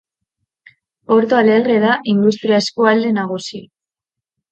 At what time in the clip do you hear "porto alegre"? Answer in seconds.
1.07-1.75